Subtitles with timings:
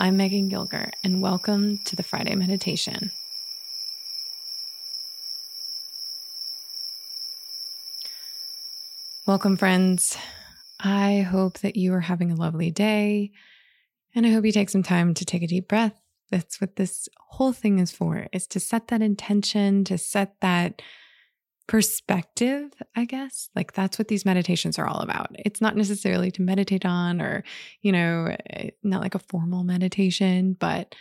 [0.00, 3.12] I'm Megan Gilger, and welcome to the Friday Meditation.
[9.24, 10.18] Welcome, friends.
[10.80, 13.30] I hope that you are having a lovely day,
[14.16, 16.00] and I hope you take some time to take a deep breath.
[16.28, 20.82] That's what this whole thing is for, is to set that intention, to set that
[21.66, 23.48] perspective, I guess.
[23.54, 25.28] Like that's what these meditations are all about.
[25.38, 27.42] It's not necessarily to meditate on or,
[27.80, 30.94] you know, eh, not like a formal meditation, but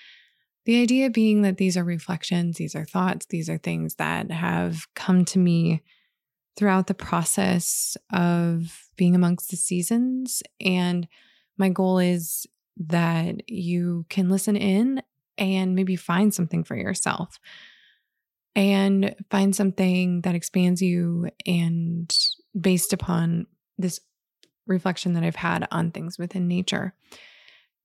[0.65, 4.87] the idea being that these are reflections, these are thoughts, these are things that have
[4.95, 5.83] come to me
[6.55, 10.41] throughout the process of being amongst the seasons.
[10.61, 11.07] And
[11.57, 12.45] my goal is
[12.77, 15.01] that you can listen in
[15.37, 17.39] and maybe find something for yourself
[18.55, 22.15] and find something that expands you and
[22.59, 23.47] based upon
[23.77, 23.99] this
[24.67, 26.93] reflection that I've had on things within nature.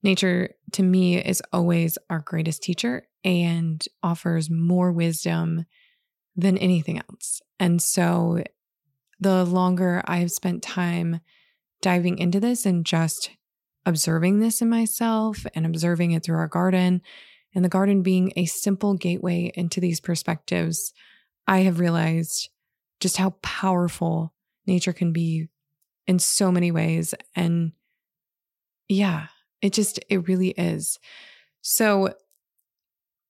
[0.03, 5.65] Nature to me is always our greatest teacher and offers more wisdom
[6.37, 7.43] than anything else.
[7.59, 8.45] And so
[9.19, 11.21] the longer I've spent time
[11.83, 13.31] diving into this and just
[13.85, 17.03] observing this in myself and observing it through our garden
[17.55, 20.93] and the garden being a simple gateway into these perspectives,
[21.47, 22.51] I have realized
[23.01, 24.35] just how powerful
[24.67, 25.49] nature can be
[26.07, 27.15] in so many ways.
[27.35, 27.73] And
[28.89, 29.29] yeah,
[29.63, 30.99] it just, it really is.
[31.63, 32.15] So,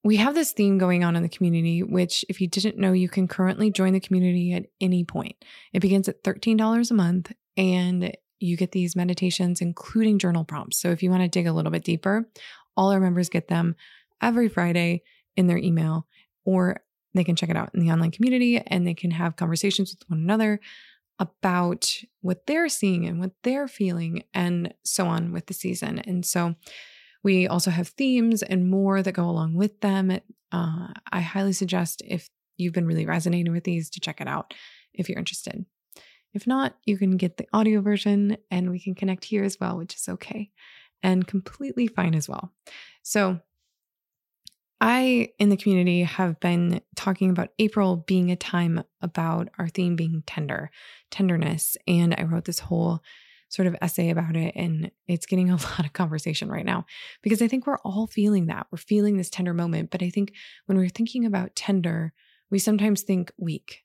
[0.04, 3.08] we have this theme going on in the community, which, if you didn't know, you
[3.08, 5.34] can currently join the community at any point.
[5.72, 10.78] It begins at $13 a month and you get these meditations, including journal prompts.
[10.78, 12.28] So, if you want to dig a little bit deeper,
[12.76, 13.74] all our members get them
[14.22, 15.02] every Friday
[15.36, 16.06] in their email,
[16.44, 16.82] or
[17.14, 20.08] they can check it out in the online community and they can have conversations with
[20.08, 20.60] one another
[21.18, 25.98] about what they're seeing and what they're feeling and so on with the season.
[25.98, 26.54] And so
[27.24, 30.12] we also have themes and more that go along with them.
[30.52, 34.54] Uh, I highly suggest if you've been really resonating with these to check it out
[34.94, 35.64] if you're interested.
[36.34, 39.76] If not, you can get the audio version and we can connect here as well,
[39.76, 40.50] which is okay
[41.02, 42.52] and completely fine as well.
[43.02, 43.40] So
[44.80, 49.96] I, in the community, have been talking about April being a time about our theme
[49.96, 50.70] being tender,
[51.10, 51.76] tenderness.
[51.86, 53.02] And I wrote this whole
[53.48, 54.52] sort of essay about it.
[54.54, 56.86] And it's getting a lot of conversation right now
[57.22, 58.66] because I think we're all feeling that.
[58.70, 59.90] We're feeling this tender moment.
[59.90, 60.32] But I think
[60.66, 62.12] when we're thinking about tender,
[62.50, 63.84] we sometimes think weak.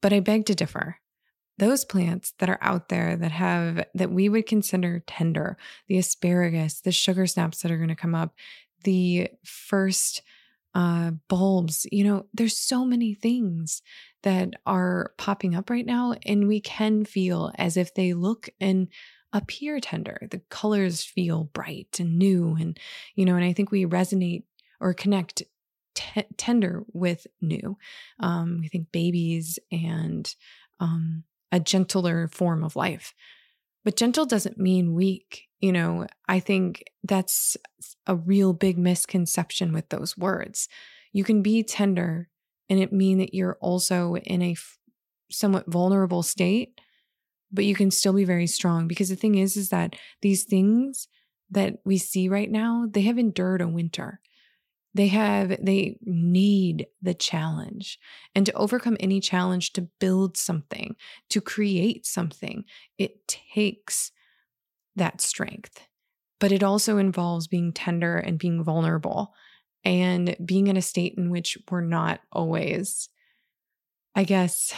[0.00, 0.98] But I beg to differ.
[1.56, 5.56] Those plants that are out there that have, that we would consider tender,
[5.88, 8.32] the asparagus, the sugar snaps that are going to come up,
[8.84, 10.22] the first
[10.74, 11.86] uh, bulbs.
[11.90, 13.82] You know, there's so many things
[14.22, 18.88] that are popping up right now, and we can feel as if they look and
[19.32, 20.26] appear tender.
[20.30, 22.78] The colors feel bright and new, and
[23.14, 24.44] you know, and I think we resonate
[24.80, 25.42] or connect
[25.94, 27.76] t- tender with new.
[28.20, 30.32] Um, we think babies and
[30.80, 33.14] um, a gentler form of life.
[33.84, 35.44] But gentle doesn't mean weak.
[35.60, 37.56] You know, I think that's
[38.06, 40.68] a real big misconception with those words.
[41.12, 42.28] You can be tender
[42.68, 44.78] and it mean that you're also in a f-
[45.30, 46.80] somewhat vulnerable state,
[47.50, 51.08] but you can still be very strong because the thing is is that these things
[51.50, 54.20] that we see right now, they have endured a winter.
[54.98, 58.00] They have, they need the challenge.
[58.34, 60.96] And to overcome any challenge, to build something,
[61.30, 62.64] to create something,
[62.98, 64.10] it takes
[64.96, 65.86] that strength.
[66.40, 69.34] But it also involves being tender and being vulnerable
[69.84, 73.08] and being in a state in which we're not always,
[74.16, 74.74] I guess,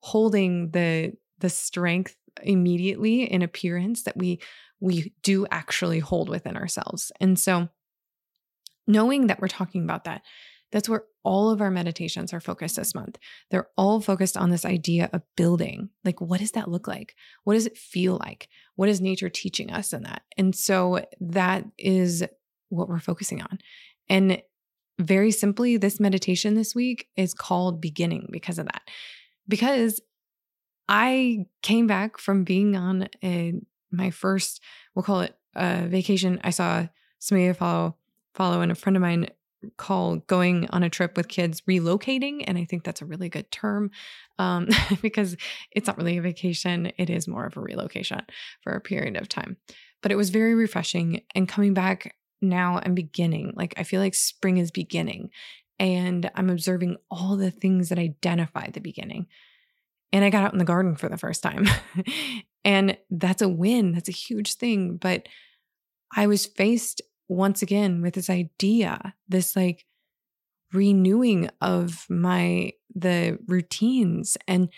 [0.00, 4.40] holding the the strength immediately in appearance that we
[4.80, 7.12] we do actually hold within ourselves.
[7.20, 7.68] And so
[8.86, 10.22] knowing that we're talking about that,
[10.72, 13.18] that's where all of our meditations are focused this month.
[13.50, 15.90] They're all focused on this idea of building.
[16.04, 17.14] Like, what does that look like?
[17.44, 18.48] What does it feel like?
[18.74, 20.22] What is nature teaching us in that?
[20.36, 22.24] And so that is
[22.68, 23.58] what we're focusing on.
[24.08, 24.42] And
[24.98, 28.82] very simply, this meditation this week is called beginning because of that.
[29.46, 30.00] Because
[30.88, 33.54] I came back from being on a
[33.90, 34.60] my first,
[34.94, 36.40] we'll call it a vacation.
[36.42, 36.86] I saw
[37.32, 37.96] I follow
[38.36, 39.28] follow and a friend of mine
[39.78, 43.50] call going on a trip with kids relocating and i think that's a really good
[43.50, 43.90] term
[44.38, 44.68] um,
[45.02, 45.36] because
[45.72, 48.20] it's not really a vacation it is more of a relocation
[48.60, 49.56] for a period of time
[50.02, 54.14] but it was very refreshing and coming back now i'm beginning like i feel like
[54.14, 55.30] spring is beginning
[55.78, 59.26] and i'm observing all the things that identify the beginning
[60.12, 61.66] and I got out in the garden for the first time.
[62.64, 63.92] and that's a win.
[63.92, 64.96] That's a huge thing.
[64.96, 65.28] But
[66.14, 69.84] I was faced once again with this idea, this like
[70.72, 74.68] renewing of my the routines and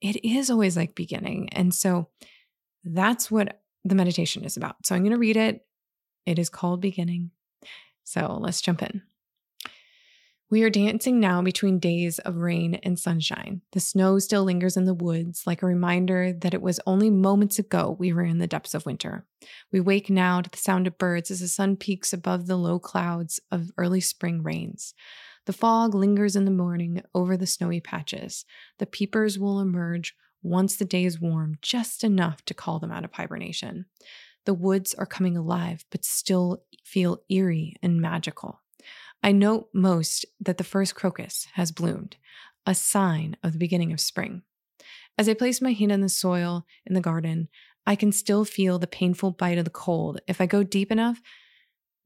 [0.00, 1.48] it is always like beginning.
[1.52, 2.08] And so
[2.84, 4.76] that's what the meditation is about.
[4.84, 5.64] So I'm going to read it.
[6.26, 7.30] It is called beginning.
[8.04, 9.02] So let's jump in.
[10.48, 13.62] We are dancing now between days of rain and sunshine.
[13.72, 17.58] The snow still lingers in the woods, like a reminder that it was only moments
[17.58, 19.26] ago we were in the depths of winter.
[19.72, 22.78] We wake now to the sound of birds as the sun peaks above the low
[22.78, 24.94] clouds of early spring rains.
[25.46, 28.44] The fog lingers in the morning over the snowy patches.
[28.78, 30.14] The peepers will emerge
[30.44, 33.86] once the day is warm, just enough to call them out of hibernation.
[34.44, 38.60] The woods are coming alive, but still feel eerie and magical.
[39.22, 42.16] I note most that the first crocus has bloomed,
[42.66, 44.42] a sign of the beginning of spring.
[45.18, 47.48] As I place my hand on the soil in the garden,
[47.86, 51.20] I can still feel the painful bite of the cold if I go deep enough,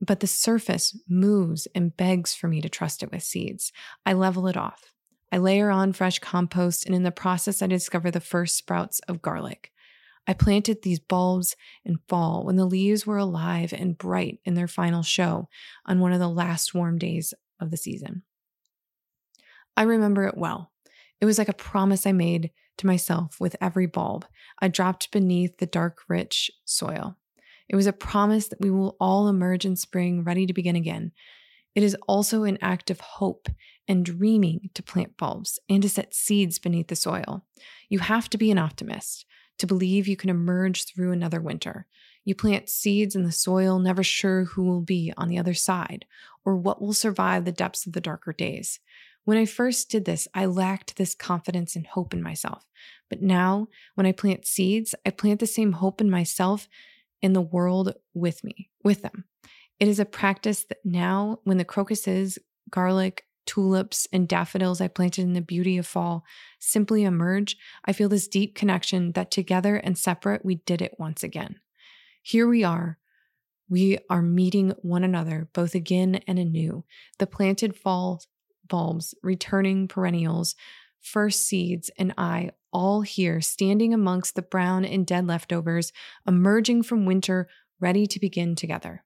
[0.01, 3.73] but the surface moves and begs for me to trust it with seeds.
[4.07, 4.93] I level it off.
[5.33, 9.23] I layer on fresh compost, and in the process, I discover the first sprouts of
[9.23, 9.73] garlic.
[10.26, 14.69] I planted these bulbs in fall when the leaves were alive and bright in their
[14.69, 15.49] final show
[15.87, 18.22] on one of the last warm days of the season.
[19.76, 20.72] I remember it well.
[21.20, 24.26] It was like a promise I made to myself with every bulb
[24.61, 27.16] I dropped beneath the dark, rich soil.
[27.69, 31.12] It was a promise that we will all emerge in spring ready to begin again.
[31.75, 33.49] It is also an act of hope
[33.87, 37.44] and dreaming to plant bulbs and to set seeds beneath the soil.
[37.88, 39.25] You have to be an optimist
[39.61, 41.87] to believe you can emerge through another winter.
[42.25, 46.05] You plant seeds in the soil, never sure who will be on the other side
[46.45, 48.81] or what will survive the depths of the darker days.
[49.25, 52.65] When I first did this, I lacked this confidence and hope in myself.
[53.09, 56.69] But now, when I plant seeds, I plant the same hope in myself
[57.23, 59.25] in the world with me, with them.
[59.79, 62.39] It is a practice that now, when the crocuses,
[62.71, 66.23] garlic, tulips, and daffodils I planted in the beauty of fall
[66.61, 71.25] simply emerge, I feel this deep connection that together and separate, we did it once
[71.25, 71.59] again.
[72.23, 72.99] Here we are.
[73.69, 76.85] We are meeting one another both again and anew.
[77.19, 78.23] The planted fall
[78.69, 80.54] bulbs, returning perennials,
[81.00, 85.92] first seeds, and I all here standing amongst the brown and dead leftovers,
[86.25, 87.49] emerging from winter,
[87.80, 89.02] ready to begin together.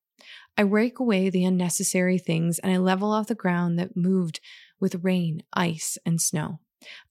[0.56, 4.40] I rake away the unnecessary things and I level off the ground that moved
[4.80, 6.60] with rain, ice, and snow.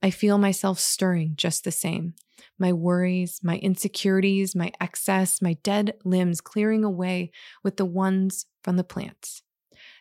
[0.02, 2.14] I feel myself stirring just the same.
[2.60, 7.32] My worries, my insecurities, my excess, my dead limbs clearing away
[7.64, 9.42] with the ones from the plants.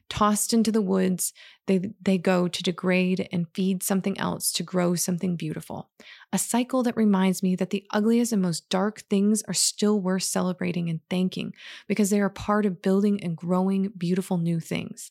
[0.08, 1.32] Tossed into the woods,
[1.66, 5.90] they, they go to degrade and feed something else to grow something beautiful.
[6.32, 10.24] A cycle that reminds me that the ugliest and most dark things are still worth
[10.24, 11.54] celebrating and thanking
[11.88, 15.10] because they are part of building and growing beautiful new things.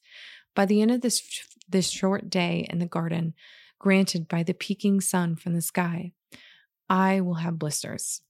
[0.56, 1.22] By the end of this,
[1.68, 3.34] this short day in the garden,
[3.80, 6.12] granted by the peeking sun from the sky,
[6.90, 8.22] I will have blisters.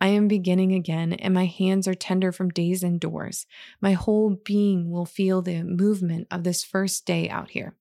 [0.00, 3.46] I am beginning again, and my hands are tender from days indoors.
[3.80, 7.74] My whole being will feel the movement of this first day out here.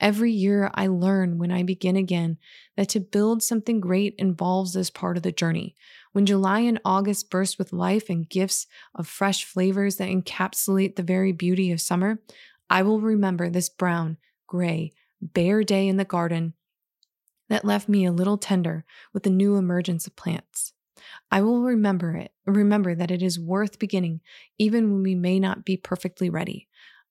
[0.00, 2.38] Every year, I learn when I begin again
[2.76, 5.74] that to build something great involves this part of the journey.
[6.12, 11.02] When July and August burst with life and gifts of fresh flavors that encapsulate the
[11.02, 12.20] very beauty of summer,
[12.70, 16.54] I will remember this brown, gray, bare day in the garden
[17.48, 20.72] that left me a little tender with the new emergence of plants.
[21.30, 24.20] I will remember it, remember that it is worth beginning,
[24.58, 26.68] even when we may not be perfectly ready.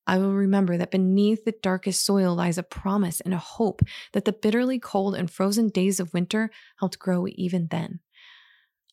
[0.07, 3.81] I will remember that beneath the darkest soil lies a promise and a hope
[4.13, 7.99] that the bitterly cold and frozen days of winter helped grow even then.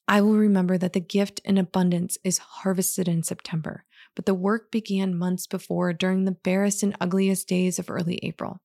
[0.08, 3.84] I will remember that the gift in abundance is harvested in September,
[4.16, 8.60] but the work began months before during the barest and ugliest days of early April.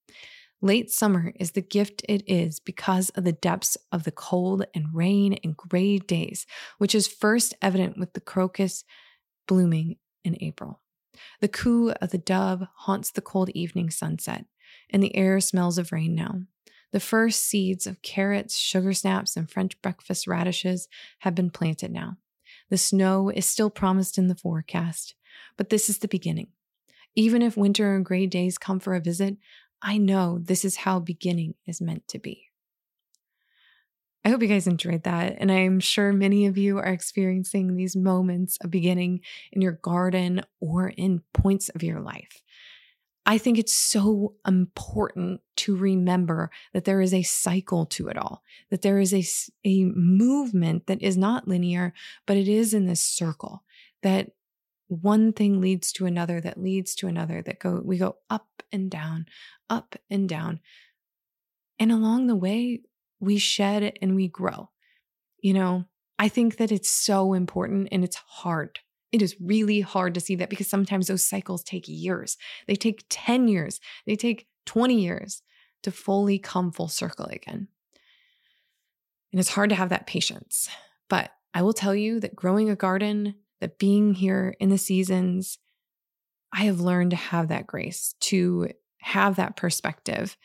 [0.62, 4.88] Late summer is the gift it is because of the depths of the cold and
[4.94, 6.48] rain and gray days,
[6.80, 8.84] which is first evident with the crocus
[9.48, 10.82] blooming in April.
[11.42, 14.46] The coo of the dove haunts the cold evening sunset,
[14.90, 16.42] and the air smells of rain now.
[16.92, 20.88] The first seeds of carrots, sugar snaps, and French breakfast radishes
[21.20, 22.18] have been planted now.
[22.70, 25.14] The snow is still promised in the forecast,
[25.56, 26.48] but this is the beginning.
[27.16, 29.38] Even if winter and gray days come for a visit,
[29.82, 32.48] I know this is how beginning is meant to be.
[34.26, 35.38] I hope you guys enjoyed that.
[35.40, 39.22] And I'm sure many of you are experiencing these moments of beginning
[39.54, 42.42] in your garden or in points of your life.
[43.26, 48.42] I think it's so important to remember that there is a cycle to it all,
[48.70, 49.24] that there is a,
[49.66, 51.94] a movement that is not linear,
[52.26, 53.64] but it is in this circle
[54.02, 54.32] that
[54.88, 58.90] one thing leads to another that leads to another that go we go up and
[58.90, 59.26] down
[59.70, 60.60] up and down.
[61.80, 62.82] And along the way
[63.20, 64.70] we shed and we grow.
[65.42, 65.86] You know
[66.20, 68.80] i think that it's so important and it's hard.
[69.12, 72.38] It is really hard to see that because sometimes those cycles take years.
[72.68, 73.80] They take 10 years.
[74.06, 75.42] They take 20 years
[75.84, 77.70] to fully come full circle again.
[79.32, 80.70] And it's hard to have that patience.
[81.10, 85.58] But i will tell you that growing a garden that being here in the seasons,
[86.54, 90.38] I have learned to have that grace, to have that perspective.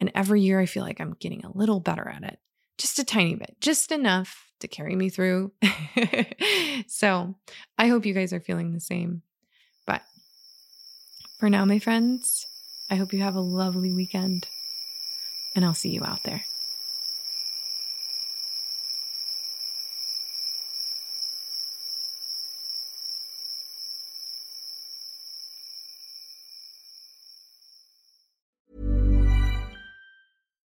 [0.00, 2.38] And every year I feel like I'm getting a little better at it,
[2.78, 5.52] just a tiny bit, just enough to carry me through.
[6.86, 7.34] so
[7.78, 9.22] I hope you guys are feeling the same.
[9.86, 10.02] But
[11.38, 12.46] for now, my friends,
[12.90, 14.46] I hope you have a lovely weekend,
[15.54, 16.42] and I'll see you out there.